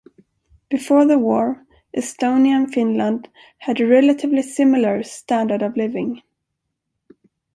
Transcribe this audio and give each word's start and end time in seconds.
Before 0.71 1.05
the 1.05 1.19
war, 1.19 1.63
Estonia 1.95 2.55
and 2.55 2.73
Finland 2.73 3.29
had 3.59 3.79
a 3.79 3.85
relatively 3.85 4.41
similar 4.41 5.03
standard 5.03 5.61
of 5.61 5.77
living. 5.77 6.23